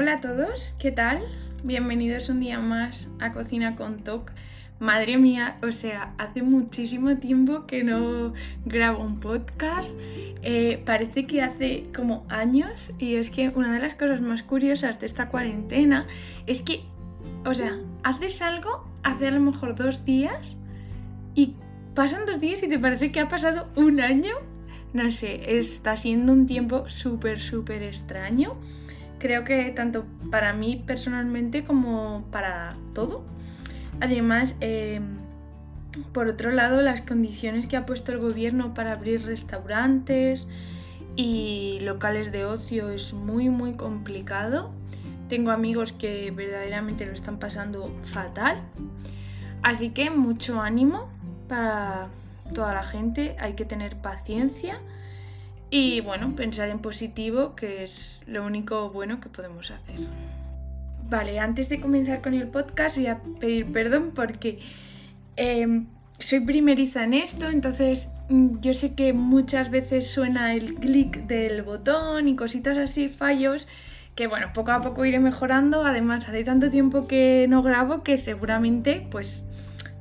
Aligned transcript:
Hola 0.00 0.12
a 0.12 0.20
todos, 0.20 0.76
¿qué 0.78 0.92
tal? 0.92 1.24
Bienvenidos 1.64 2.28
un 2.28 2.38
día 2.38 2.60
más 2.60 3.08
a 3.18 3.32
Cocina 3.32 3.74
con 3.74 4.04
Toc. 4.04 4.30
Madre 4.78 5.16
mía, 5.16 5.58
o 5.60 5.72
sea, 5.72 6.14
hace 6.18 6.44
muchísimo 6.44 7.16
tiempo 7.16 7.66
que 7.66 7.82
no 7.82 8.32
grabo 8.64 9.02
un 9.02 9.18
podcast. 9.18 9.98
Eh, 10.44 10.80
parece 10.86 11.26
que 11.26 11.42
hace 11.42 11.86
como 11.92 12.24
años 12.28 12.92
y 13.00 13.16
es 13.16 13.32
que 13.32 13.48
una 13.48 13.72
de 13.72 13.80
las 13.80 13.96
cosas 13.96 14.20
más 14.20 14.44
curiosas 14.44 15.00
de 15.00 15.06
esta 15.06 15.30
cuarentena 15.30 16.06
es 16.46 16.62
que, 16.62 16.84
o 17.44 17.52
sea, 17.52 17.76
haces 18.04 18.40
algo 18.40 18.88
hace 19.02 19.26
a 19.26 19.32
lo 19.32 19.40
mejor 19.40 19.74
dos 19.74 20.04
días 20.04 20.56
y 21.34 21.56
pasan 21.96 22.24
dos 22.24 22.38
días 22.38 22.62
y 22.62 22.68
te 22.68 22.78
parece 22.78 23.10
que 23.10 23.18
ha 23.18 23.26
pasado 23.26 23.68
un 23.74 24.00
año. 24.00 24.36
No 24.92 25.10
sé, 25.10 25.58
está 25.58 25.96
siendo 25.96 26.32
un 26.32 26.46
tiempo 26.46 26.88
súper, 26.88 27.40
súper 27.40 27.82
extraño. 27.82 28.56
Creo 29.18 29.44
que 29.44 29.70
tanto 29.70 30.06
para 30.30 30.52
mí 30.52 30.82
personalmente 30.86 31.64
como 31.64 32.24
para 32.30 32.76
todo. 32.94 33.24
Además, 34.00 34.54
em, 34.60 35.18
por 36.12 36.28
otro 36.28 36.52
lado, 36.52 36.82
las 36.82 37.02
condiciones 37.02 37.66
que 37.66 37.76
ha 37.76 37.84
puesto 37.86 38.12
el 38.12 38.18
gobierno 38.18 38.74
para 38.74 38.92
abrir 38.92 39.24
restaurantes 39.24 40.46
y 41.16 41.78
locales 41.82 42.30
de 42.30 42.44
ocio 42.44 42.90
es 42.90 43.12
muy, 43.12 43.48
muy 43.48 43.72
complicado. 43.72 44.70
Tengo 45.28 45.50
amigos 45.50 45.92
que 45.92 46.30
verdaderamente 46.30 47.04
lo 47.04 47.12
están 47.12 47.38
pasando 47.38 47.92
fatal. 48.04 48.62
Así 49.62 49.90
que 49.90 50.10
mucho 50.10 50.60
ánimo 50.60 51.10
para 51.48 52.08
toda 52.54 52.72
la 52.72 52.84
gente, 52.84 53.36
hay 53.40 53.54
que 53.54 53.64
tener 53.64 53.96
paciencia 53.96 54.80
y 55.70 56.00
bueno, 56.00 56.34
pensar 56.34 56.68
en 56.68 56.78
positivo, 56.78 57.54
que 57.54 57.82
es 57.82 58.22
lo 58.26 58.44
único 58.44 58.90
bueno 58.90 59.20
que 59.20 59.28
podemos 59.28 59.70
hacer. 59.70 60.00
Vale, 61.08 61.38
antes 61.38 61.68
de 61.68 61.80
comenzar 61.80 62.20
con 62.20 62.34
el 62.34 62.48
podcast 62.48 62.96
voy 62.96 63.06
a 63.06 63.20
pedir 63.40 63.72
perdón 63.72 64.12
porque 64.14 64.58
em, 65.36 65.86
soy 66.18 66.40
primeriza 66.40 67.04
en 67.04 67.14
esto, 67.14 67.48
entonces 67.48 68.10
mm, 68.28 68.58
yo 68.60 68.74
sé 68.74 68.94
que 68.94 69.12
muchas 69.12 69.70
veces 69.70 70.10
suena 70.10 70.54
el 70.54 70.74
clic 70.74 71.26
del 71.26 71.62
botón 71.62 72.28
y 72.28 72.36
cositas 72.36 72.76
así, 72.76 73.08
fallos, 73.08 73.68
que 74.14 74.26
bueno, 74.26 74.48
poco 74.52 74.72
a 74.72 74.82
poco 74.82 75.04
iré 75.04 75.20
mejorando. 75.20 75.84
Además, 75.84 76.28
hace 76.28 76.44
tanto 76.44 76.70
tiempo 76.70 77.06
que 77.06 77.46
no 77.48 77.62
grabo 77.62 78.02
que 78.02 78.18
seguramente 78.18 79.06
pues 79.10 79.44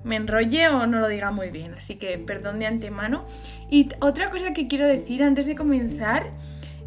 me 0.03 0.16
enrolle 0.16 0.70
o 0.70 0.88
no 0.88 1.00
lo 1.00 1.08
diga 1.08 1.31
muy 1.31 1.50
bien, 1.50 1.73
así 1.73 1.95
que 1.95 2.17
perdón 2.17 2.59
de 2.59 2.66
antemano. 2.66 3.26
Y 3.70 3.90
otra 4.02 4.30
cosa 4.30 4.53
que 4.53 4.67
quiero 4.67 4.88
decir 4.88 5.23
antes 5.23 5.45
de 5.45 5.56
comenzar 5.56 6.31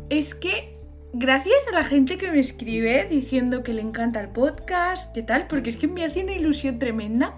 es 0.08 0.34
que 0.34 0.76
gracias 1.12 1.66
a 1.68 1.74
la 1.74 1.84
gente 1.84 2.16
que 2.16 2.30
me 2.30 2.38
escribe 2.38 3.06
diciendo 3.10 3.62
que 3.62 3.72
le 3.72 3.82
encanta 3.82 4.20
el 4.20 4.28
podcast, 4.28 5.12
¿qué 5.14 5.22
tal? 5.22 5.46
Porque 5.46 5.70
es 5.70 5.76
que 5.76 5.88
me 5.88 6.04
hace 6.04 6.22
una 6.22 6.32
ilusión 6.32 6.78
tremenda. 6.78 7.34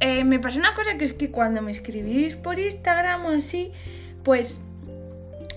Eh, 0.00 0.24
me 0.24 0.38
pasa 0.38 0.58
una 0.58 0.74
cosa 0.74 0.96
que 0.96 1.04
es 1.04 1.12
que 1.12 1.30
cuando 1.30 1.60
me 1.60 1.72
escribís 1.72 2.36
por 2.36 2.58
Instagram 2.58 3.26
o 3.26 3.30
así, 3.30 3.72
pues 4.24 4.60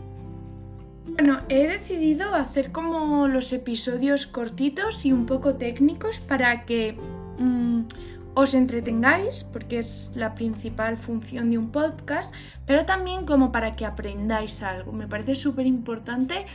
Bueno, 1.13 1.41
he 1.49 1.67
decidido 1.67 2.33
hacer 2.35 2.71
como 2.71 3.27
los 3.27 3.51
episodios 3.53 4.27
cortitos 4.27 5.05
y 5.05 5.11
un 5.11 5.25
poco 5.25 5.55
técnicos 5.55 6.19
para 6.19 6.65
que 6.65 6.97
mm, 7.37 7.81
os 8.33 8.53
entretengáis, 8.53 9.43
porque 9.43 9.79
es 9.79 10.11
la 10.15 10.35
principal 10.35 10.97
función 10.97 11.49
de 11.49 11.57
un 11.57 11.71
podcast, 11.71 12.33
pero 12.65 12.85
también 12.85 13.25
como 13.25 13.51
para 13.51 13.73
que 13.73 13.85
aprendáis 13.85 14.61
algo. 14.61 14.91
Me 14.91 15.07
parece 15.07 15.35
súper 15.35 15.65
importante 15.65 16.45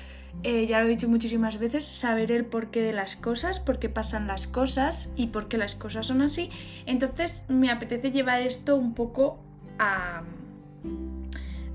eh, 0.43 0.67
ya 0.67 0.81
lo 0.81 0.87
he 0.87 0.89
dicho 0.89 1.09
muchísimas 1.09 1.59
veces, 1.59 1.87
saber 1.87 2.33
el 2.33 2.45
porqué 2.45 2.83
de 2.83 2.93
las 2.93 3.17
cosas, 3.17 3.61
por 3.61 3.79
qué 3.79 3.89
pasan 3.89 4.27
las 4.27 4.47
cosas 4.47 5.11
y 5.17 5.29
por 5.29 5.49
qué 5.49 5.57
las 5.57 5.75
cosas 5.75 6.09
son 6.09 6.23
así. 6.23 6.51
Entonces 6.87 7.45
me 7.49 7.71
apetece 7.71 8.11
llevar 8.11 8.43
esto 8.43 8.77
un 8.77 8.95
poco 8.95 9.39
a, 9.79 10.23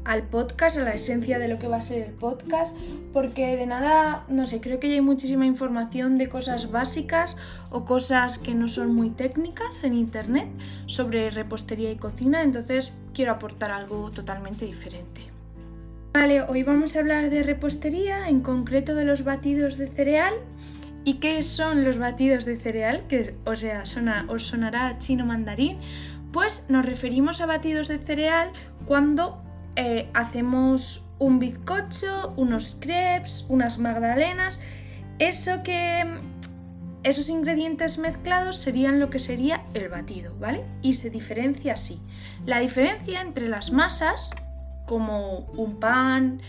al 0.09 0.23
podcast, 0.23 0.75
a 0.79 0.83
la 0.83 0.95
esencia 0.95 1.37
de 1.37 1.47
lo 1.47 1.59
que 1.59 1.67
va 1.67 1.77
a 1.77 1.81
ser 1.81 2.01
el 2.01 2.13
podcast, 2.13 2.75
porque 3.13 3.55
de 3.55 3.67
nada, 3.67 4.25
no 4.27 4.47
sé, 4.47 4.59
creo 4.59 4.79
que 4.79 4.89
ya 4.89 4.95
hay 4.95 5.01
muchísima 5.01 5.45
información 5.45 6.17
de 6.17 6.27
cosas 6.29 6.71
básicas 6.71 7.37
o 7.69 7.85
cosas 7.85 8.39
que 8.39 8.55
no 8.55 8.67
son 8.67 8.95
muy 8.95 9.11
técnicas 9.11 9.83
en 9.83 9.93
internet 9.93 10.47
sobre 10.87 11.29
repostería 11.29 11.91
y 11.91 11.95
cocina, 11.95 12.41
entonces 12.41 12.91
quiero 13.13 13.33
aportar 13.33 13.71
algo 13.71 14.09
totalmente 14.09 14.65
diferente. 14.65 15.21
Vale, 16.15 16.41
hoy 16.41 16.63
vamos 16.63 16.95
a 16.95 17.01
hablar 17.01 17.29
de 17.29 17.43
repostería, 17.43 18.29
en 18.29 18.41
concreto 18.41 18.95
de 18.95 19.05
los 19.05 19.23
batidos 19.23 19.77
de 19.77 19.89
cereal. 19.89 20.33
¿Y 21.05 21.15
qué 21.15 21.43
son 21.43 21.83
los 21.83 21.99
batidos 21.99 22.45
de 22.45 22.57
cereal? 22.57 23.05
Que 23.07 23.35
o 23.45 23.55
sea, 23.55 23.83
os 24.27 24.47
sonará 24.47 24.97
chino 24.97 25.27
mandarín. 25.27 25.77
Pues 26.33 26.65
nos 26.67 26.83
referimos 26.83 27.41
a 27.41 27.45
batidos 27.45 27.87
de 27.89 27.99
cereal 27.99 28.51
cuando 28.87 29.43
eh, 29.81 30.09
hacemos 30.13 31.05
un 31.19 31.39
bizcocho, 31.39 32.33
unos 32.35 32.75
crepes, 32.81 33.45
unas 33.47 33.77
magdalenas. 33.77 34.59
Eso 35.19 35.63
que. 35.63 36.03
Esos 37.03 37.29
ingredientes 37.29 37.97
mezclados 37.97 38.57
serían 38.57 38.99
lo 38.99 39.09
que 39.09 39.19
sería 39.19 39.63
el 39.73 39.87
batido, 39.87 40.35
¿vale? 40.37 40.65
Y 40.81 40.95
se 40.95 41.09
diferencia 41.09 41.75
así. 41.75 42.01
La 42.45 42.59
diferencia 42.59 43.21
entre 43.21 43.47
las 43.47 43.71
masas 43.71 44.31
como 44.85 45.45
un 45.55 45.79
pan, 45.79 46.41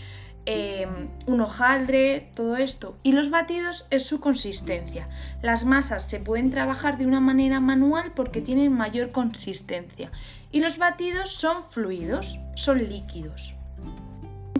em, 0.45 1.09
un 1.27 1.41
hojaldre, 1.41 2.29
todo 2.35 2.57
esto. 2.57 2.97
Y 3.03 3.11
los 3.11 3.29
batidos 3.29 3.87
es 3.89 4.05
su 4.05 4.19
consistencia. 4.19 5.07
Las 5.41 5.65
masas 5.65 6.07
se 6.07 6.19
pueden 6.19 6.51
trabajar 6.51 6.97
de 6.97 7.05
una 7.05 7.19
manera 7.19 7.59
manual 7.59 8.11
porque 8.15 8.41
tienen 8.41 8.73
mayor 8.73 9.11
consistencia. 9.11 10.11
Y 10.51 10.59
los 10.59 10.77
batidos 10.77 11.31
son 11.31 11.63
fluidos, 11.63 12.39
son 12.55 12.87
líquidos. 12.89 13.55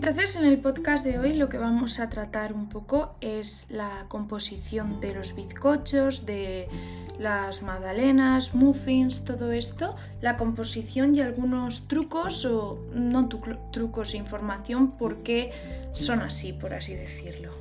Entonces 0.04 0.34
en 0.34 0.46
el 0.46 0.58
podcast 0.58 1.04
de 1.04 1.20
hoy 1.20 1.34
lo 1.34 1.48
que 1.48 1.58
vamos 1.58 2.00
a 2.00 2.10
tratar 2.10 2.52
un 2.52 2.68
poco 2.68 3.14
es 3.20 3.66
la 3.68 4.06
composición 4.08 4.98
de 5.00 5.14
los 5.14 5.36
bizcochos, 5.36 6.26
de 6.26 6.66
las 7.20 7.62
magdalenas, 7.62 8.52
muffins, 8.52 9.24
todo 9.24 9.52
esto, 9.52 9.94
la 10.20 10.36
composición 10.36 11.14
y 11.14 11.20
algunos 11.20 11.86
trucos 11.86 12.44
o 12.44 12.84
no 12.92 13.28
trucos, 13.28 14.16
información 14.16 14.98
por 14.98 15.22
qué 15.22 15.52
son 15.92 16.20
así, 16.20 16.52
por 16.52 16.74
así 16.74 16.96
decirlo. 16.96 17.52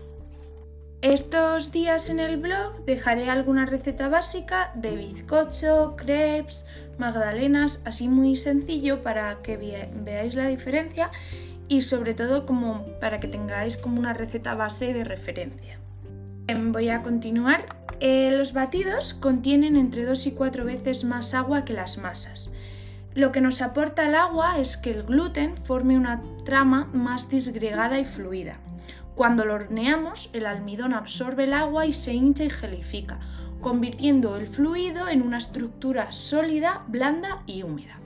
Estos 1.03 1.71
días 1.71 2.09
en 2.09 2.19
el 2.19 2.37
blog 2.37 2.85
dejaré 2.85 3.29
alguna 3.29 3.67
receta 3.67 4.09
básica 4.09 4.71
de 4.73 4.95
bizcocho, 4.95 5.95
crepes, 5.95 6.65
magdalenas, 6.97 7.81
así 7.85 8.07
muy 8.07 8.35
sencillo 8.35 9.03
para 9.03 9.43
que 9.43 9.57
veáis 9.57 10.33
la 10.33 10.47
diferencia 10.47 11.11
y 11.71 11.79
sobre 11.79 12.13
todo 12.13 12.45
como 12.45 12.85
para 12.99 13.21
que 13.21 13.29
tengáis 13.29 13.77
como 13.77 13.97
una 13.97 14.11
receta 14.11 14.55
base 14.55 14.93
de 14.93 15.05
referencia. 15.05 15.79
Em, 16.47 16.73
voy 16.73 16.89
a 16.89 17.01
continuar. 17.01 17.63
Eh, 18.01 18.29
los 18.37 18.51
batidos 18.51 19.13
contienen 19.13 19.77
entre 19.77 20.03
2 20.03 20.27
y 20.27 20.31
4 20.33 20.65
veces 20.65 21.05
más 21.05 21.33
agua 21.33 21.63
que 21.63 21.71
las 21.71 21.97
masas. 21.97 22.51
Lo 23.13 23.31
que 23.31 23.39
nos 23.39 23.61
aporta 23.61 24.05
el 24.05 24.15
agua 24.15 24.59
es 24.59 24.75
que 24.75 24.91
el 24.91 25.03
gluten 25.03 25.55
forme 25.55 25.95
una 25.95 26.21
trama 26.43 26.89
más 26.91 27.29
disgregada 27.29 28.01
y 28.01 28.03
fluida. 28.03 28.57
Cuando 29.15 29.45
lo 29.45 29.53
horneamos, 29.53 30.29
el 30.33 30.47
almidón 30.47 30.93
absorbe 30.93 31.45
el 31.45 31.53
agua 31.53 31.85
y 31.85 31.93
se 31.93 32.13
hincha 32.13 32.43
y 32.43 32.49
gelifica, 32.49 33.17
convirtiendo 33.61 34.35
el 34.35 34.45
fluido 34.45 35.07
en 35.07 35.21
una 35.21 35.37
estructura 35.37 36.11
sólida, 36.11 36.83
blanda 36.89 37.43
y 37.47 37.63
húmeda. 37.63 38.01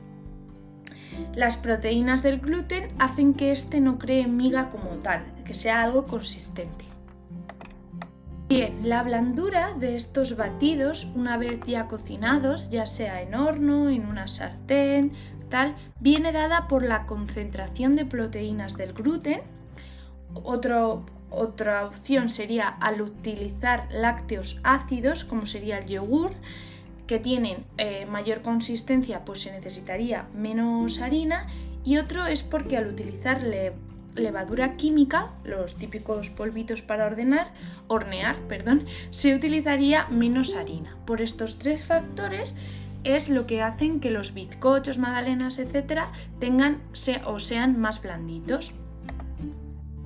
Las 1.33 1.57
proteínas 1.57 2.23
del 2.23 2.39
gluten 2.39 2.91
hacen 2.99 3.33
que 3.33 3.51
éste 3.51 3.79
no 3.81 3.97
cree 3.97 4.27
miga 4.27 4.69
como 4.69 4.99
tal, 4.99 5.23
que 5.43 5.53
sea 5.53 5.81
algo 5.81 6.05
consistente. 6.05 6.85
Bien, 8.47 8.77
la 8.83 9.01
blandura 9.01 9.73
de 9.73 9.95
estos 9.95 10.37
batidos, 10.37 11.07
una 11.15 11.35
vez 11.37 11.59
ya 11.65 11.87
cocinados, 11.87 12.69
ya 12.69 12.85
sea 12.85 13.21
en 13.21 13.33
horno, 13.33 13.89
en 13.89 14.05
una 14.05 14.27
sartén, 14.27 15.13
tal, 15.49 15.75
viene 15.99 16.31
dada 16.31 16.67
por 16.67 16.83
la 16.83 17.07
concentración 17.07 17.95
de 17.95 18.05
proteínas 18.05 18.77
del 18.77 18.93
gluten, 18.93 19.41
otro, 20.43 21.05
otra 21.31 21.85
opción 21.87 22.29
sería 22.29 22.67
al 22.67 23.01
utilizar 23.01 23.87
lácteos 23.91 24.59
ácidos, 24.63 25.23
como 25.23 25.47
sería 25.47 25.79
el 25.79 25.87
yogur, 25.87 26.31
que 27.07 27.19
tienen 27.19 27.65
eh, 27.77 28.05
mayor 28.05 28.41
consistencia, 28.41 29.25
pues 29.25 29.41
se 29.41 29.51
necesitaría 29.51 30.27
menos 30.33 31.01
harina. 31.01 31.47
Y 31.83 31.97
otro 31.97 32.25
es 32.25 32.43
porque 32.43 32.77
al 32.77 32.87
utilizar 32.87 33.43
levadura 34.15 34.75
química, 34.75 35.31
los 35.43 35.75
típicos 35.75 36.29
polvitos 36.29 36.81
para 36.81 37.05
ordenar, 37.05 37.53
hornear, 37.87 38.35
perdón, 38.47 38.85
se 39.11 39.35
utilizaría 39.35 40.07
menos 40.09 40.55
harina. 40.55 40.97
Por 41.05 41.21
estos 41.21 41.59
tres 41.59 41.85
factores 41.85 42.55
es 43.03 43.29
lo 43.29 43.45
que 43.45 43.61
hacen 43.61 43.99
que 43.99 44.09
los 44.09 44.33
bizcochos, 44.33 44.97
magdalenas, 44.97 45.59
etcétera, 45.59 46.11
tengan 46.39 46.81
o 47.25 47.39
sean 47.39 47.79
más 47.79 48.01
blanditos. 48.01 48.73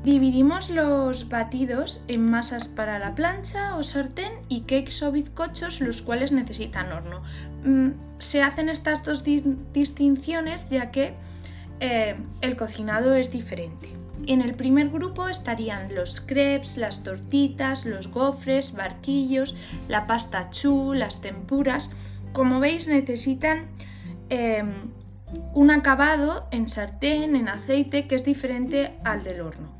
Dividimos 0.04 0.69
los 0.69 1.28
batidos 1.28 2.01
en 2.07 2.30
masas 2.30 2.69
para 2.69 3.00
la 3.00 3.16
plancha 3.16 3.75
o 3.75 3.84
sartén 3.84 4.31
y 4.48 4.62
cakes 4.62 5.04
o 5.04 5.12
bizcochos 5.12 5.81
los 5.81 6.01
cuales 6.01 6.31
necesitan 6.31 6.94
horno. 6.94 7.22
Mm, 7.66 7.90
se 8.18 8.42
hacen 8.42 8.69
estas 8.69 9.04
dos 9.04 9.25
distinciones 9.25 10.69
ya 10.69 10.92
que 10.92 11.16
eh, 11.81 12.16
el 12.40 12.56
cocinado 12.56 13.13
es 13.13 13.30
diferente. 13.30 13.90
En 14.25 14.42
el 14.42 14.56
primer 14.56 14.90
grupo 14.90 15.28
estarían 15.28 15.94
los 15.94 16.22
crepes, 16.22 16.78
las 16.78 17.04
tortitas, 17.04 17.86
los 17.86 18.07
gofres, 18.07 18.74
barquillos, 18.74 19.57
la 19.90 20.07
pasta 20.07 20.50
chu, 20.50 20.94
las 20.94 21.19
tempuras. 21.19 21.92
Como 22.31 22.62
veis 22.62 22.88
necesitan 22.88 23.68
eh, 24.30 24.63
un 25.54 25.72
acabado 25.72 26.48
en 26.51 26.69
sartén, 26.69 27.36
en 27.36 27.50
aceite, 27.50 28.07
que 28.07 28.16
es 28.16 28.24
diferente 28.24 28.94
al 29.04 29.24
del 29.24 29.42
horno. 29.42 29.79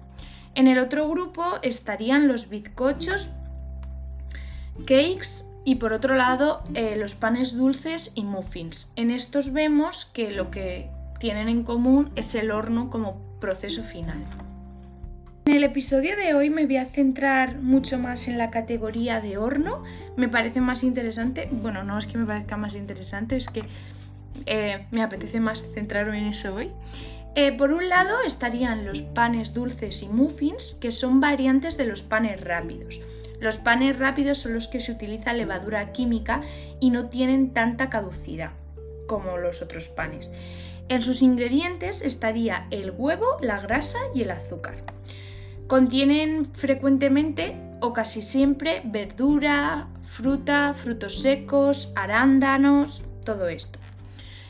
En 0.56 0.68
el 0.68 0.80
otro 0.80 1.10
grupo 1.10 1.44
estarían 1.62 2.28
los 2.28 2.50
bizcochos, 2.50 3.32
cakes 4.86 5.46
y 5.66 5.76
por 5.76 5.94
otro 5.94 6.16
lado 6.16 6.64
eh, 6.74 6.96
los 6.98 7.16
panes 7.16 7.56
dulces 7.56 8.12
y 8.16 8.24
muffins. 8.24 8.92
En 8.96 9.12
estos 9.12 9.54
vemos 9.54 10.06
que 10.06 10.32
lo 10.32 10.52
que 10.52 10.90
tienen 11.20 11.50
en 11.50 11.64
común 11.64 12.12
es 12.16 12.34
el 12.36 12.52
horno 12.52 12.90
como 12.90 13.22
proceso 13.40 13.84
final. 13.84 14.18
En 15.46 15.56
el 15.56 15.64
episodio 15.64 16.16
de 16.16 16.34
hoy 16.34 16.50
me 16.50 16.66
voy 16.66 16.78
a 16.78 16.86
centrar 16.86 17.58
mucho 17.58 17.98
más 17.98 18.28
en 18.28 18.38
la 18.38 18.52
categoría 18.52 19.20
de 19.20 19.38
horno. 19.38 19.84
Me 20.16 20.28
parece 20.28 20.62
más 20.62 20.84
interesante, 20.84 21.50
bueno, 21.52 21.84
no 21.84 21.98
es 21.98 22.06
que 22.06 22.18
me 22.18 22.26
parezca 22.26 22.56
más 22.56 22.76
interesante, 22.76 23.36
es 23.36 23.48
que 23.48 23.64
eh, 24.46 24.86
me 24.92 25.02
apetece 25.02 25.40
más 25.40 25.66
centrarme 25.74 26.20
en 26.20 26.26
eso 26.26 26.54
hoy. 26.54 26.70
Eh, 27.36 27.52
por 27.54 27.72
un 27.72 27.90
lado 27.90 28.22
estarían 28.26 28.86
los 28.86 29.02
panes 29.02 29.54
dulces 29.54 30.04
y 30.04 30.10
muffins, 30.10 30.78
que 30.82 30.92
son 30.92 31.20
variantes 31.20 31.78
de 31.78 31.86
los 31.86 32.02
panes 32.02 32.42
rápidos. 32.42 33.00
Los 33.40 33.58
panes 33.58 33.98
rápidos 33.98 34.40
son 34.40 34.54
los 34.54 34.68
que 34.68 34.82
se 34.82 34.92
utiliza 34.92 35.34
levadura 35.34 35.94
química 35.94 36.42
y 36.80 36.90
no 36.90 37.08
tienen 37.10 37.54
tanta 37.54 37.90
caducidad 37.90 38.52
como 39.08 39.38
los 39.38 39.62
otros 39.62 39.90
panes. 39.90 40.32
En 40.90 41.02
sus 41.02 41.22
ingredientes 41.22 42.02
estaría 42.02 42.68
el 42.72 42.92
huevo, 42.92 43.38
la 43.42 43.60
grasa 43.60 44.00
y 44.14 44.24
el 44.24 44.32
azúcar. 44.32 44.84
Contienen 45.68 46.46
frecuentemente 46.46 47.56
o 47.80 47.94
casi 47.94 48.22
siempre 48.22 48.82
verdura, 48.86 49.88
fruta, 50.04 50.74
frutos 50.74 51.22
secos, 51.22 51.94
arándanos, 51.96 53.04
todo 53.24 53.48
esto. 53.48 53.79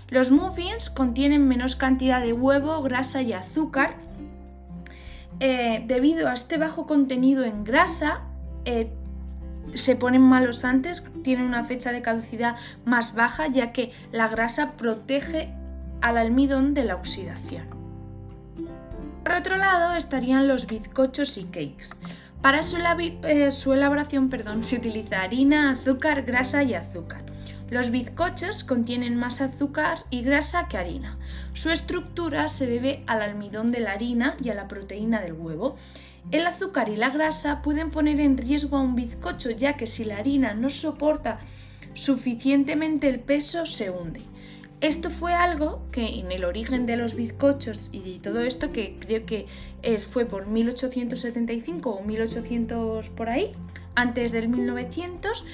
Los 0.09 0.31
muffins 0.31 0.89
contienen 0.89 1.47
menos 1.47 1.75
cantidad 1.75 2.21
de 2.21 2.33
huevo, 2.33 2.81
grasa 2.81 3.21
y 3.21 3.33
azúcar. 3.33 3.95
Eh, 5.39 5.83
debido 5.87 6.27
a 6.27 6.33
este 6.33 6.57
bajo 6.57 6.85
contenido 6.87 7.43
en 7.43 7.63
grasa, 7.63 8.21
eh, 8.65 8.91
se 9.71 9.95
ponen 9.95 10.21
malos 10.21 10.65
antes, 10.65 11.05
tienen 11.23 11.45
una 11.45 11.63
fecha 11.63 11.91
de 11.91 12.01
caducidad 12.01 12.55
más 12.85 13.13
baja 13.13 13.47
ya 13.47 13.71
que 13.71 13.91
la 14.11 14.27
grasa 14.27 14.71
protege 14.73 15.49
al 16.01 16.17
almidón 16.17 16.73
de 16.73 16.85
la 16.85 16.95
oxidación. 16.95 17.65
Por 19.23 19.33
otro 19.33 19.57
lado 19.57 19.95
estarían 19.95 20.47
los 20.47 20.65
bizcochos 20.65 21.37
y 21.37 21.43
cakes. 21.43 21.99
Para 22.41 22.63
su, 22.63 22.77
eh, 22.77 23.51
su 23.51 23.73
elaboración 23.73 24.29
perdón, 24.29 24.63
se 24.63 24.77
utiliza 24.77 25.21
harina, 25.21 25.71
azúcar, 25.71 26.23
grasa 26.23 26.63
y 26.63 26.73
azúcar. 26.73 27.28
Los 27.69 27.91
bizcochos 27.91 28.63
contienen 28.63 29.15
más 29.15 29.41
azúcar 29.41 29.99
y 30.09 30.23
grasa 30.23 30.67
que 30.67 30.77
harina. 30.77 31.19
Su 31.53 31.69
estructura 31.69 32.47
se 32.47 32.65
debe 32.65 33.03
al 33.05 33.21
almidón 33.21 33.71
de 33.71 33.79
la 33.79 33.91
harina 33.91 34.35
y 34.43 34.49
a 34.49 34.55
la 34.55 34.67
proteína 34.67 35.21
del 35.21 35.33
huevo. 35.33 35.75
El 36.31 36.47
azúcar 36.47 36.89
y 36.89 36.95
la 36.95 37.11
grasa 37.11 37.61
pueden 37.61 37.91
poner 37.91 38.19
en 38.21 38.37
riesgo 38.37 38.77
a 38.77 38.81
un 38.81 38.95
bizcocho 38.95 39.51
ya 39.51 39.77
que 39.77 39.85
si 39.85 40.03
la 40.03 40.17
harina 40.17 40.55
no 40.55 40.71
soporta 40.71 41.39
suficientemente 41.93 43.07
el 43.07 43.19
peso 43.19 43.67
se 43.67 43.91
hunde. 43.91 44.21
Esto 44.81 45.11
fue 45.11 45.33
algo 45.33 45.83
que 45.91 46.07
en 46.19 46.31
el 46.31 46.45
origen 46.45 46.87
de 46.87 46.97
los 46.97 47.13
bizcochos 47.13 47.89
y 47.91 48.17
todo 48.19 48.41
esto, 48.41 48.71
que 48.71 48.95
creo 48.99 49.27
que 49.27 49.45
fue 49.97 50.25
por 50.25 50.47
1875 50.47 51.89
o 51.89 52.03
1800 52.03 53.09
por 53.09 53.29
ahí, 53.29 53.51
antes 53.93 54.31
del 54.31 54.47
1900, 54.47 55.45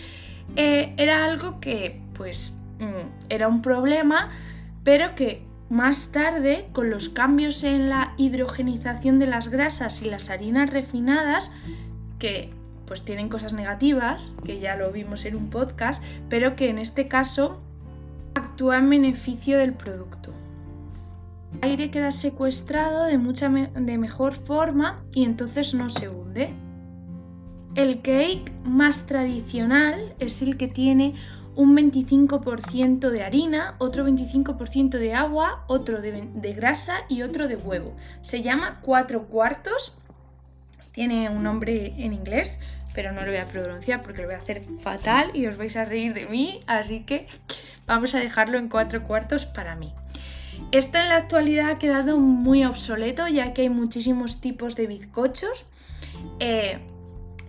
eh, 0.56 0.94
era 0.98 1.26
algo 1.26 1.60
que 1.60 2.05
pues 2.18 2.54
mm, 2.80 3.28
era 3.30 3.48
un 3.48 3.62
problema, 3.62 4.30
pero 4.84 5.16
que 5.16 5.46
más 5.70 6.12
tarde, 6.12 6.68
con 6.74 6.90
los 6.90 7.10
cambios 7.10 7.64
en 7.64 7.90
la 7.90 8.14
hidrogenización 8.18 9.20
de 9.20 9.28
las 9.28 9.50
grasas 9.50 10.02
y 10.02 10.10
las 10.10 10.30
harinas 10.30 10.70
refinadas, 10.70 11.52
que 12.20 12.52
pues 12.86 13.04
tienen 13.04 13.30
cosas 13.30 13.54
negativas, 13.54 14.32
que 14.44 14.60
ya 14.60 14.76
lo 14.76 14.92
vimos 14.92 15.26
en 15.26 15.36
un 15.36 15.50
podcast, 15.50 16.04
pero 16.30 16.56
que 16.56 16.70
en 16.70 16.78
este 16.78 17.08
caso 17.08 17.60
actúa 18.36 18.78
en 18.78 18.90
beneficio 18.90 19.58
del 19.58 19.74
producto. 19.74 20.32
El 21.62 21.72
aire 21.72 21.90
queda 21.90 22.12
secuestrado 22.12 23.06
de, 23.06 23.18
mucha 23.18 23.50
de 23.50 23.98
mejor 23.98 24.34
forma 24.34 25.04
y 25.14 25.24
entonces 25.24 25.74
no 25.74 25.90
se 25.90 26.10
hunde. 26.10 26.54
El 27.76 28.02
cake 28.02 28.52
más 28.66 29.08
tradicional 29.08 30.14
es 30.20 30.42
el 30.42 30.58
que 30.58 30.68
tiene 30.68 31.16
un 31.56 31.76
25% 31.76 33.10
de 33.10 33.24
harina, 33.24 33.76
otro 33.80 34.08
25% 34.08 34.98
de 34.98 35.14
agua, 35.14 35.64
otro 35.68 36.02
de, 36.02 36.54
grasa 36.54 37.00
y 37.10 37.22
otro 37.22 37.48
de 37.48 37.56
huevo. 37.56 37.96
Se 38.22 38.42
llama 38.42 38.80
cuatro 38.82 39.28
cuartos. 39.28 39.94
Tiene 40.92 41.30
un 41.30 41.44
nombre 41.44 41.94
en 41.98 42.14
inglés, 42.14 42.60
pero 42.94 43.12
no 43.12 43.22
lo 43.22 43.28
voy 43.28 43.38
a 43.38 43.48
pronunciar 43.48 44.02
porque 44.02 44.22
lo 44.22 44.28
voy 44.28 44.36
a 44.36 44.40
hacer 44.40 44.64
fatal 44.80 45.32
y 45.34 45.48
os 45.48 45.58
vais 45.58 45.76
a 45.76 45.86
reír 45.86 46.14
de 46.14 46.26
mí, 46.28 46.62
así 46.68 47.04
que 47.04 47.28
vamos 47.86 48.16
a 48.16 48.20
dejarlo 48.20 48.58
en 48.58 48.70
cuatro 48.70 49.04
cuartos 49.04 49.46
para 49.46 49.76
mí. 49.76 49.94
Esto 50.72 50.98
en 50.98 51.10
la 51.10 51.18
actualidad 51.18 51.70
ha 51.70 51.80
quedado 51.80 52.18
muy 52.18 52.64
obsoleto 52.64 53.28
ya 53.28 53.54
que 53.54 53.64
hay 53.64 53.70
muchísimos 53.70 54.40
tipos 54.40 54.76
de 54.76 54.88
bizcochos. 54.88 55.66
Eh, 56.40 56.80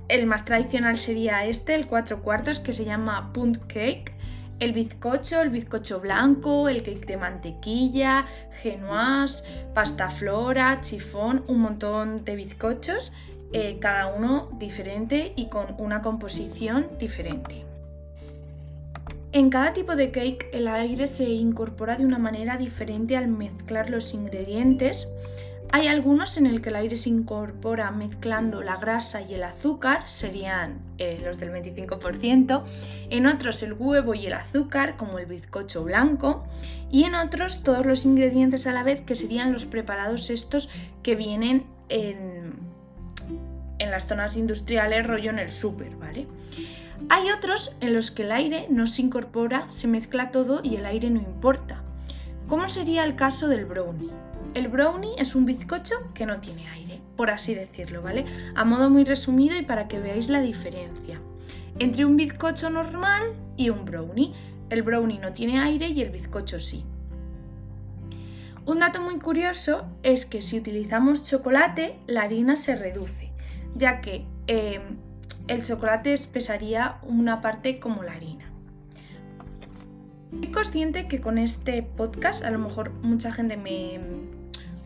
el 0.08 0.26
más 0.26 0.44
tradicional 0.44 0.98
sería 0.98 1.44
este, 1.46 1.74
el 1.74 1.86
cuatro 1.86 2.22
cuartos, 2.22 2.60
que 2.60 2.72
se 2.72 2.84
llama 2.84 3.32
punt 3.32 3.58
cake. 3.66 4.12
El 4.58 4.72
bizcocho, 4.72 5.42
el 5.42 5.50
bizcocho 5.50 6.00
blanco, 6.00 6.68
el 6.68 6.82
cake 6.82 7.06
de 7.06 7.16
mantequilla, 7.18 8.24
genoise, 8.62 9.44
pasta 9.74 10.08
flora, 10.08 10.80
chifón, 10.80 11.44
un 11.48 11.60
montón 11.60 12.24
de 12.24 12.36
bizcochos, 12.36 13.12
eh, 13.52 13.78
cada 13.80 14.06
uno 14.06 14.48
diferente 14.58 15.34
y 15.36 15.48
con 15.48 15.74
una 15.78 16.00
composición 16.00 16.88
diferente. 16.98 17.64
En 19.32 19.50
cada 19.50 19.74
tipo 19.74 19.96
de 19.96 20.10
cake 20.10 20.48
el 20.54 20.66
aire 20.66 21.06
se 21.06 21.28
incorpora 21.28 21.96
de 21.96 22.06
una 22.06 22.18
manera 22.18 22.56
diferente 22.56 23.18
al 23.18 23.28
mezclar 23.28 23.90
los 23.90 24.14
ingredientes 24.14 25.08
hay 25.72 25.88
algunos 25.88 26.36
en 26.36 26.46
el 26.46 26.62
que 26.62 26.68
el 26.70 26.76
aire 26.76 26.96
se 26.96 27.10
incorpora 27.10 27.90
mezclando 27.90 28.62
la 28.62 28.76
grasa 28.76 29.20
y 29.22 29.34
el 29.34 29.42
azúcar, 29.42 30.08
serían 30.08 30.80
eh, 30.98 31.20
los 31.24 31.38
del 31.38 31.50
25%, 31.50 32.62
en 33.10 33.26
otros 33.26 33.62
el 33.62 33.72
huevo 33.72 34.14
y 34.14 34.26
el 34.26 34.34
azúcar, 34.34 34.96
como 34.96 35.18
el 35.18 35.26
bizcocho 35.26 35.84
blanco, 35.84 36.46
y 36.90 37.04
en 37.04 37.14
otros 37.14 37.62
todos 37.62 37.84
los 37.84 38.04
ingredientes 38.04 38.66
a 38.66 38.72
la 38.72 38.82
vez, 38.82 39.02
que 39.02 39.14
serían 39.14 39.52
los 39.52 39.66
preparados 39.66 40.30
estos 40.30 40.68
que 41.02 41.16
vienen 41.16 41.66
en, 41.88 42.54
en 43.78 43.90
las 43.90 44.06
zonas 44.06 44.36
industriales, 44.36 45.06
rollo 45.06 45.30
en 45.30 45.38
el 45.38 45.52
súper, 45.52 45.96
¿vale? 45.96 46.26
Hay 47.08 47.30
otros 47.30 47.76
en 47.80 47.94
los 47.94 48.10
que 48.10 48.22
el 48.22 48.32
aire 48.32 48.66
no 48.70 48.86
se 48.86 49.02
incorpora, 49.02 49.66
se 49.68 49.86
mezcla 49.86 50.30
todo 50.30 50.60
y 50.62 50.76
el 50.76 50.86
aire 50.86 51.10
no 51.10 51.20
importa. 51.20 51.82
¿Cómo 52.48 52.68
sería 52.68 53.04
el 53.04 53.16
caso 53.16 53.48
del 53.48 53.64
brownie? 53.64 54.10
El 54.56 54.68
brownie 54.68 55.10
es 55.18 55.34
un 55.34 55.44
bizcocho 55.44 55.96
que 56.14 56.24
no 56.24 56.40
tiene 56.40 56.66
aire, 56.70 56.98
por 57.14 57.28
así 57.28 57.54
decirlo, 57.54 58.00
¿vale? 58.00 58.24
A 58.54 58.64
modo 58.64 58.88
muy 58.88 59.04
resumido 59.04 59.54
y 59.54 59.60
para 59.60 59.86
que 59.86 59.98
veáis 59.98 60.30
la 60.30 60.40
diferencia 60.40 61.20
entre 61.78 62.06
un 62.06 62.16
bizcocho 62.16 62.70
normal 62.70 63.34
y 63.58 63.68
un 63.68 63.84
brownie. 63.84 64.32
El 64.70 64.82
brownie 64.82 65.18
no 65.18 65.30
tiene 65.32 65.60
aire 65.60 65.88
y 65.88 66.00
el 66.00 66.08
bizcocho 66.08 66.58
sí. 66.58 66.86
Un 68.64 68.78
dato 68.78 69.02
muy 69.02 69.18
curioso 69.18 69.84
es 70.02 70.24
que 70.24 70.40
si 70.40 70.58
utilizamos 70.58 71.22
chocolate, 71.22 71.98
la 72.06 72.22
harina 72.22 72.56
se 72.56 72.76
reduce. 72.76 73.30
ya 73.74 74.00
que 74.00 74.24
eh, 74.46 74.80
el 75.48 75.64
chocolate 75.66 76.14
espesaría 76.14 76.96
una 77.02 77.42
parte 77.42 77.78
como 77.78 78.02
la 78.02 78.12
harina. 78.12 78.50
Soy 80.30 80.50
consciente 80.50 81.08
que 81.08 81.20
con 81.20 81.36
este 81.36 81.82
podcast 81.82 82.42
a 82.42 82.50
lo 82.50 82.58
mejor 82.58 82.98
mucha 83.02 83.32
gente 83.32 83.58
me, 83.58 84.00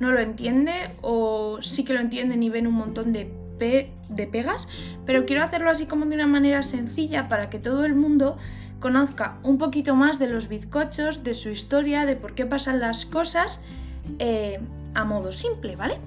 no 0.00 0.10
lo 0.10 0.20
entiende 0.20 0.72
o 1.02 1.58
sí 1.62 1.84
que 1.84 1.92
lo 1.92 2.00
entienden 2.00 2.42
y 2.42 2.50
ven 2.50 2.66
un 2.66 2.74
montón 2.74 3.12
de, 3.12 3.32
de 3.58 4.26
pegas, 4.26 4.66
pero 5.06 5.26
quiero 5.26 5.44
hacerlo 5.44 5.70
así 5.70 5.86
como 5.86 6.06
de 6.06 6.14
una 6.16 6.26
manera 6.26 6.62
sencilla 6.62 7.28
para 7.28 7.50
que 7.50 7.58
todo 7.58 7.84
el 7.84 7.94
mundo 7.94 8.36
conozca 8.80 9.38
un 9.44 9.58
poquito 9.58 9.94
más 9.94 10.18
de 10.18 10.28
los 10.28 10.48
bizcochos, 10.48 11.22
de 11.22 11.34
su 11.34 11.50
historia, 11.50 12.06
de 12.06 12.16
por 12.16 12.34
qué 12.34 12.46
pasan 12.46 12.80
las 12.80 13.04
cosas 13.04 13.62
eh, 14.18 14.58
a 14.94 15.04
modo 15.04 15.30
simple, 15.30 15.76
¿vale? 15.76 15.98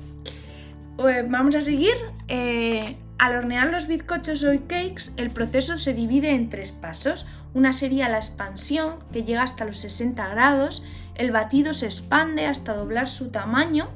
Pues 0.97 1.29
vamos 1.29 1.55
a 1.55 1.61
seguir. 1.61 1.93
Eh, 2.27 2.97
al 3.19 3.37
hornear 3.37 3.71
los 3.71 3.87
bizcochos 3.87 4.43
o 4.43 4.51
cakes, 4.67 5.13
el 5.17 5.29
proceso 5.29 5.77
se 5.77 5.93
divide 5.93 6.31
en 6.31 6.49
tres 6.49 6.71
pasos. 6.71 7.25
Una 7.53 7.71
sería 7.71 8.09
la 8.09 8.17
expansión, 8.17 8.95
que 9.13 9.23
llega 9.23 9.43
hasta 9.43 9.65
los 9.65 9.77
60 9.77 10.27
grados. 10.29 10.83
El 11.15 11.31
batido 11.31 11.73
se 11.73 11.85
expande 11.85 12.45
hasta 12.45 12.73
doblar 12.73 13.07
su 13.07 13.31
tamaño. 13.31 13.89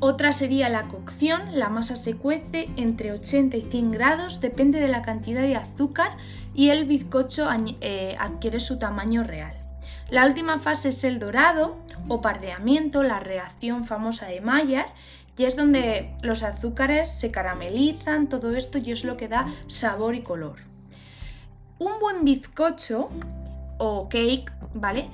Otra 0.00 0.32
sería 0.32 0.68
la 0.68 0.88
cocción, 0.88 1.58
la 1.58 1.68
masa 1.68 1.96
se 1.96 2.16
cuece 2.16 2.68
entre 2.76 3.12
80 3.12 3.56
y 3.56 3.62
100 3.62 3.90
grados, 3.92 4.40
depende 4.40 4.80
de 4.80 4.88
la 4.88 5.02
cantidad 5.02 5.42
de 5.42 5.56
azúcar 5.56 6.16
y 6.54 6.70
el 6.70 6.84
bizcocho 6.84 7.48
eh, 7.80 8.16
adquiere 8.18 8.60
su 8.60 8.78
tamaño 8.78 9.24
real. 9.24 9.54
La 10.10 10.26
última 10.26 10.58
fase 10.58 10.90
es 10.90 11.04
el 11.04 11.18
dorado 11.18 11.76
o 12.08 12.20
pardeamiento, 12.20 13.02
la 13.02 13.20
reacción 13.20 13.84
famosa 13.84 14.26
de 14.26 14.40
Maillard, 14.40 14.88
y 15.36 15.44
es 15.44 15.56
donde 15.56 16.14
los 16.22 16.42
azúcares 16.42 17.10
se 17.10 17.30
caramelizan, 17.30 18.28
todo 18.28 18.54
esto 18.54 18.78
y 18.78 18.92
es 18.92 19.04
lo 19.04 19.16
que 19.16 19.28
da 19.28 19.46
sabor 19.66 20.14
y 20.14 20.22
color. 20.22 20.56
Un 21.78 21.98
buen 22.00 22.24
bizcocho 22.24 23.08
o 23.78 24.08
cake, 24.08 24.52
¿vale? 24.74 25.08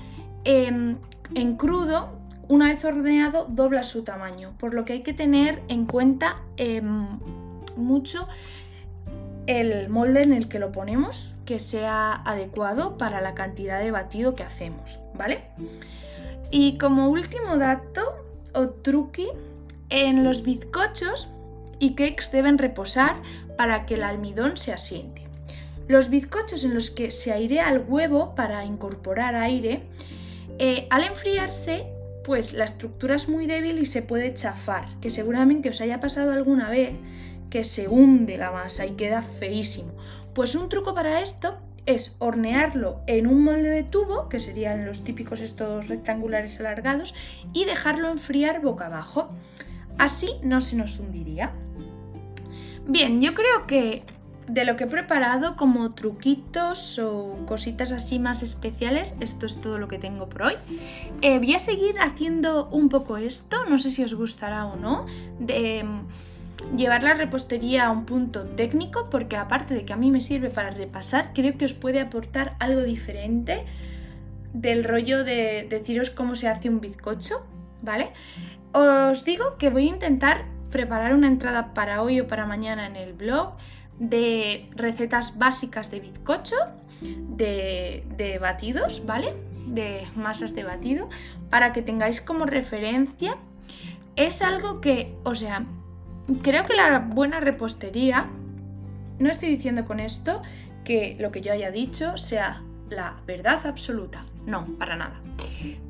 Em, 0.45 0.97
en 1.35 1.57
crudo 1.57 2.09
una 2.49 2.67
vez 2.67 2.85
horneado 2.85 3.47
dobla 3.49 3.85
su 3.85 4.03
tamaño, 4.03 4.55
por 4.59 4.75
lo 4.75 4.85
que 4.85 4.95
hay 4.95 5.03
que 5.03 5.13
tener 5.13 5.63
en 5.69 5.87
cuenta 5.87 6.43
em, 6.57 7.07
mucho 7.77 8.27
el 9.47 9.89
molde 9.89 10.23
en 10.23 10.33
el 10.33 10.49
que 10.49 10.59
lo 10.59 10.73
ponemos, 10.73 11.35
que 11.45 11.59
sea 11.59 12.15
adecuado 12.25 12.99
para 12.99 13.21
la 13.21 13.35
cantidad 13.35 13.81
de 13.81 13.91
batido 13.91 14.35
que 14.35 14.43
hacemos, 14.43 14.99
¿vale? 15.17 15.45
Y 16.51 16.79
como 16.79 17.09
último 17.09 17.57
dato 17.57 18.03
o 18.55 18.69
truqui, 18.69 19.29
en 19.89 20.25
los 20.25 20.43
bizcochos 20.43 21.29
y 21.79 21.95
cakes 21.95 22.31
deben 22.33 22.59
reposar 22.59 23.17
para 23.57 23.87
que 23.87 23.95
el 23.95 24.05
almidón 24.05 24.57
se 24.57 24.73
asiente. 24.73 25.27
Los 25.89 26.11
bizcochos 26.11 26.63
en 26.65 26.75
los 26.75 26.91
que 26.91 27.11
se 27.11 27.33
airea 27.33 27.69
el 27.71 27.85
huevo 27.87 28.35
para 28.37 28.65
incorporar 28.65 29.35
aire, 29.35 29.83
eh, 30.61 30.87
al 30.91 31.05
enfriarse 31.05 31.87
pues 32.23 32.53
la 32.53 32.65
estructura 32.65 33.15
es 33.15 33.31
muy 33.31 33.47
débil 33.47 33.79
y 33.79 33.87
se 33.87 34.03
puede 34.03 34.35
chafar, 34.35 34.87
que 35.01 35.09
seguramente 35.09 35.71
os 35.71 35.81
haya 35.81 36.01
pasado 36.01 36.33
alguna 36.33 36.69
vez 36.69 36.93
que 37.49 37.65
se 37.65 37.89
hunde 37.89 38.37
la 38.37 38.51
masa 38.51 38.85
y 38.85 38.93
queda 38.93 39.23
feísimo. 39.23 39.93
Pues 40.35 40.55
un 40.55 40.69
truco 40.69 40.95
para 40.95 41.23
esto 41.23 41.59
es 41.87 42.15
hornearlo 42.19 43.01
en 43.07 43.27
un 43.27 43.43
molde 43.43 43.71
de 43.71 43.83
tubo, 43.85 44.29
que 44.29 44.39
serían 44.39 44.85
los 44.85 45.03
típicos 45.03 45.41
estos 45.41 45.89
rectangulares 45.89 46.61
alargados, 46.61 47.15
y 47.55 47.65
dejarlo 47.65 48.11
enfriar 48.11 48.61
boca 48.61 48.87
abajo. 48.87 49.31
Así 49.97 50.29
no 50.43 50.61
se 50.61 50.77
nos 50.77 51.01
hundiría. 51.01 51.53
Bien, 52.87 53.21
yo 53.23 53.33
creo 53.33 53.67
que 53.67 54.05
de 54.53 54.65
lo 54.65 54.77
que 54.77 54.85
he 54.85 54.87
preparado 54.89 55.57
como 55.57 55.93
truquitos 55.93 56.99
o 56.99 57.37
cositas 57.47 57.93
así 57.93 58.19
más 58.19 58.43
especiales, 58.43 59.17
esto 59.21 59.47
es 59.47 59.61
todo 59.61 59.79
lo 59.79 59.87
que 59.87 59.99
tengo 59.99 60.29
por 60.29 60.43
hoy. 60.43 60.55
Eh, 61.23 61.39
voy 61.39 61.55
a 61.55 61.59
seguir 61.59 61.95
haciendo 62.01 62.69
un 62.69 62.89
poco 62.89 63.17
esto, 63.17 63.65
no 63.67 63.79
sé 63.79 63.91
si 63.91 64.03
os 64.03 64.15
gustará 64.15 64.67
o 64.67 64.77
no, 64.77 65.07
de 65.39 65.85
mm, 65.85 66.77
llevar 66.77 67.05
la 67.05 67.15
repostería 67.15 67.87
a 67.87 67.91
un 67.91 68.05
punto 68.07 68.45
técnico, 68.45 69.09
porque 69.09 69.37
aparte 69.37 69.75
de 69.75 69.85
que 69.85 69.93
a 69.93 69.97
mí 69.97 70.11
me 70.11 70.21
sirve 70.21 70.51
para 70.51 70.71
repasar, 70.71 71.33
creo 71.33 71.57
que 71.57 71.65
os 71.65 71.73
puede 71.73 72.01
aportar 72.01 72.57
algo 72.59 72.83
diferente 72.83 73.65
del 74.53 74.83
rollo 74.83 75.23
de 75.23 75.67
deciros 75.71 76.11
cómo 76.11 76.35
se 76.35 76.49
hace 76.49 76.69
un 76.69 76.81
bizcocho, 76.81 77.47
¿vale? 77.83 78.11
Os 78.73 79.25
digo 79.25 79.55
que 79.57 79.71
voy 79.71 79.85
a 79.87 79.91
intentar 79.91 80.45
preparar 80.71 81.15
una 81.15 81.29
entrada 81.29 81.73
para 81.73 82.03
hoy 82.03 82.21
o 82.21 82.27
para 82.27 82.47
mañana 82.47 82.87
en 82.87 82.97
el 82.97 83.13
blog 83.13 83.55
de 84.01 84.67
recetas 84.75 85.39
básicas 85.39 85.91
de 85.91 86.01
bizcocho, 86.01 86.57
de, 87.01 88.39
batidos, 88.41 89.05
¿vale? 89.07 89.33
De 89.67 90.07
masas 90.17 90.55
de 90.55 90.65
batido, 90.65 91.09
para 91.51 91.73
que 91.73 91.83
tengáis 91.83 92.21
como 92.21 92.47
referencia. 92.47 93.37
Es 94.17 94.43
algo 94.43 94.81
que, 94.81 95.15
o 95.23 95.35
sea, 95.35 95.65
creo 96.43 96.65
que 96.65 96.75
la 96.75 96.99
buena 96.99 97.41
repostería, 97.41 98.27
no 99.19 99.31
estoy 99.31 99.51
diciendo 99.51 99.85
con 99.85 100.01
esto 100.01 100.43
que 100.83 101.17
lo 101.21 101.31
que 101.31 101.43
yo 101.43 101.53
haya 101.53 101.71
dicho 101.71 102.17
sea 102.17 102.63
la 102.89 103.21
verdad 103.27 103.67
absoluta, 103.67 104.25
no, 104.47 104.67
para 104.79 104.97
nada. 104.97 105.21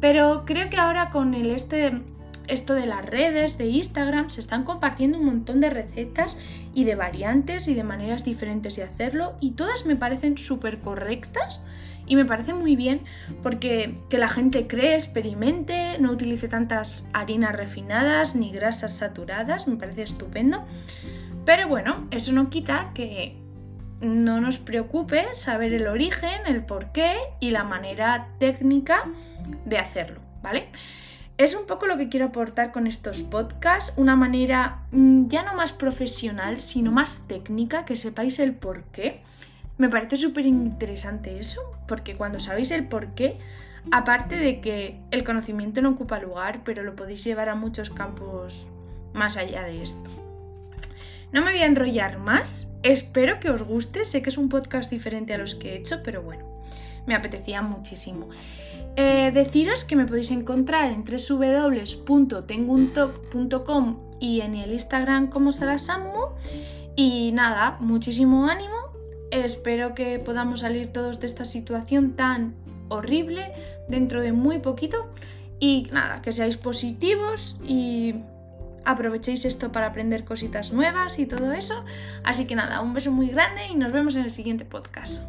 Pero 0.01 0.45
creo 0.45 0.69
que 0.69 0.77
ahora 0.77 1.11
con 1.11 1.33
el 1.35 1.51
este 1.51 2.03
esto 2.51 2.75
de 2.75 2.87
las 2.87 3.07
redes, 3.07 3.59
de 3.59 3.67
Instagram, 3.67 4.29
se 4.29 4.41
están 4.41 4.65
compartiendo 4.65 5.19
un 5.19 5.25
montón 5.25 5.61
de 5.61 5.71
recetas 5.71 6.37
y 6.75 6.85
de 6.85 6.97
variantes 6.97 7.69
y 7.69 7.75
de 7.75 7.85
maneras 7.85 8.25
diferentes 8.25 8.77
de 8.77 8.83
hacerlo 8.83 9.37
y 9.41 9.53
todas 9.53 9.87
me 9.87 9.97
parecen 9.97 10.37
súper 10.37 10.81
correctas 10.81 11.61
y 12.07 12.17
me 12.17 12.25
parece 12.25 12.55
muy 12.55 12.75
bien 12.75 13.03
porque 13.43 13.95
que 14.09 14.19
la 14.19 14.29
gente 14.29 14.67
cree, 14.67 14.97
experimente, 14.97 15.97
no 16.01 16.11
utilice 16.11 16.49
tantas 16.49 17.09
harinas 17.13 17.55
refinadas 17.57 18.35
ni 18.35 18.51
grasas 18.51 18.97
saturadas, 18.97 19.69
me 19.69 19.77
parece 19.77 20.03
estupendo. 20.03 20.65
Pero 21.45 21.69
bueno, 21.69 22.09
eso 22.11 22.33
no 22.33 22.51
quita 22.51 22.91
que 22.95 23.37
no 24.01 24.41
nos 24.41 24.59
preocupe 24.59 25.25
saber 25.35 25.73
el 25.73 25.87
origen, 25.87 26.41
el 26.47 26.65
porqué 26.65 27.15
y 27.39 27.51
la 27.51 27.65
manera 27.65 28.29
técnica 28.39 29.05
de 29.65 29.79
hacerlo, 29.79 30.21
¿vale? 30.43 30.69
Es 31.41 31.55
un 31.55 31.65
poco 31.65 31.87
lo 31.87 31.97
que 31.97 32.11
quiero 32.11 32.27
aportar 32.27 32.71
con 32.71 32.87
estos 32.87 33.23
podcasts, 33.23 33.95
una 33.97 34.15
manera 34.15 34.83
mm, 34.91 35.29
ya 35.29 35.43
no 35.43 35.55
más 35.55 35.73
profesional, 35.73 36.61
sino 36.61 36.93
más 36.93 37.25
técnica, 37.29 37.87
que 37.87 37.97
sepáis 37.97 38.39
el 38.41 38.53
por 38.53 38.83
qué. 38.93 39.23
Me 39.79 39.89
parece 39.89 40.19
súper 40.19 40.45
interesante 40.45 41.39
eso, 41.39 41.63
porque 41.89 42.15
cuando 42.15 42.41
sabéis 42.41 42.71
el 42.73 42.87
por 42.89 43.15
qué, 43.15 43.39
aparte 43.91 44.37
de 44.37 44.61
que 44.61 45.01
el 45.13 45.25
conocimiento 45.25 45.81
no 45.81 45.89
ocupa 45.93 46.19
lugar, 46.19 46.61
pero 46.63 46.83
lo 46.83 46.95
podéis 46.95 47.25
llevar 47.25 47.49
a 47.49 47.55
muchos 47.55 47.89
campos 47.89 48.69
más 49.15 49.39
allá 49.39 49.63
de 49.63 49.83
esto. 49.83 50.11
No 51.33 51.41
me 51.41 51.53
voy 51.53 51.61
a 51.63 51.67
enrollar 51.67 52.19
más, 52.19 52.71
espero 52.83 53.41
que 53.41 53.49
os 53.49 53.63
guste, 53.63 54.05
sé 54.05 54.21
que 54.21 54.29
es 54.29 54.37
un 54.37 54.51
podcast 54.51 54.91
diferente 54.91 55.33
a 55.33 55.39
los 55.39 55.55
que 55.55 55.73
he 55.73 55.77
hecho, 55.79 56.03
pero 56.03 56.21
bueno, 56.21 56.50
me 57.11 57.17
apetecía 57.17 57.61
muchísimo. 57.61 58.29
Eh, 58.95 59.33
deciros 59.35 59.83
que 59.83 59.97
me 59.97 60.07
podéis 60.07 60.31
encontrar 60.31 60.93
en 60.93 61.05
www.tenguntoc.com 61.05 63.99
y 64.21 64.43
en 64.43 64.55
el 64.55 64.73
Instagram 64.73 65.27
como 65.29 65.51
Sarasammu. 65.51 66.29
Y 66.95 67.33
nada, 67.33 67.79
muchísimo 67.81 68.47
ánimo. 68.47 68.77
Espero 69.33 69.97
que 69.97 70.21
podamos 70.21 70.61
salir 70.61 70.93
todos 70.93 71.19
de 71.19 71.27
esta 71.27 71.45
situación 71.45 72.15
tan 72.15 72.55
horrible 72.89 73.53
dentro 73.89 74.23
de 74.23 74.33
muy 74.33 74.61
poquito. 74.61 75.11
Y 75.59 75.89
nada, 75.91 76.23
que 76.23 76.31
seáis 76.31 76.57
positivos 76.57 77.59
y 77.67 78.15
aprovechéis 78.85 79.45
esto 79.45 79.73
para 79.73 79.89
aprender 79.89 80.25
cositas 80.25 80.73
nuevas 80.73 81.19
y 81.19 81.27
todo 81.27 81.51
eso. 81.53 81.85
Así 82.23 82.47
que 82.47 82.55
nada, 82.55 82.81
un 82.81 82.95
beso 82.95 83.11
muy 83.11 83.31
grande 83.31 83.67
y 83.67 83.75
nos 83.75 83.91
vemos 83.91 84.15
en 84.15 84.23
el 84.23 84.31
siguiente 84.31 84.65
podcast. 84.65 85.25